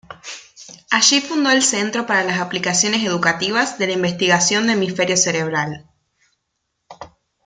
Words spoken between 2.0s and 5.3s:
para las Aplicaciones Educativas de la Investigación de Hemisferio